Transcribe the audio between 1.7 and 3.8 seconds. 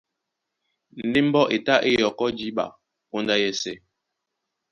é yɔkɔ́ jǐɓa póndá yɛ́sɛ̄.